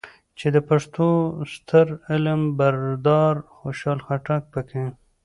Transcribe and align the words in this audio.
چې 0.39 0.47
د 0.55 0.57
پښتو 0.69 1.07
ستر 1.53 1.87
علم 2.09 2.41
بردار 2.59 3.35
خوشحال 3.57 3.99
خټک 4.05 4.43
پکې 4.53 4.83